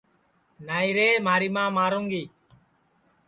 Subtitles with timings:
[0.67, 2.23] نائی رے مھاری ماں ماروں گی